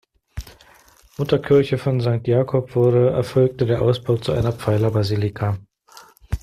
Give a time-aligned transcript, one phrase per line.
[1.19, 5.59] Mutterkirche von Sankt Jakob wurde, erfolgte der Ausbau zu einer Pfeilerbasilika.